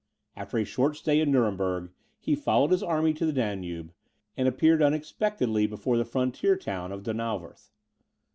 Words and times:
After 0.35 0.57
a 0.57 0.65
short 0.65 0.95
stay 0.95 1.19
in 1.21 1.29
Nuremberg, 1.29 1.91
he 2.17 2.33
followed 2.33 2.71
his 2.71 2.81
army 2.81 3.13
to 3.13 3.23
the 3.23 3.31
Danube, 3.31 3.93
and 4.35 4.47
appeared 4.47 4.81
unexpectedly 4.81 5.67
before 5.67 5.95
the 5.95 6.05
frontier 6.05 6.55
town 6.55 6.91
of 6.91 7.03
Donauwerth. 7.03 7.69